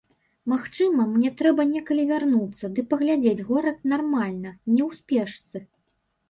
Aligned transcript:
Магчыма, 0.51 1.03
мне 1.09 1.29
трэба 1.41 1.65
некалі 1.73 2.05
вярнуцца 2.11 2.69
ды 2.79 2.85
паглядзець 2.95 3.45
горад 3.51 3.77
нармальна, 3.93 4.55
не 4.73 4.81
ў 4.87 4.99
спешцы. 5.03 5.57